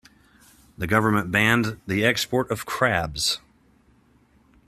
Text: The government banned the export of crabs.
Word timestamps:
The 0.79 0.87
government 0.87 1.29
banned 1.29 1.79
the 1.85 2.03
export 2.03 2.49
of 2.49 2.65
crabs. 2.65 3.39